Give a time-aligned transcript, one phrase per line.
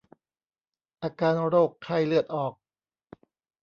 [1.03, 2.53] อาการโรคไข้เลือดออก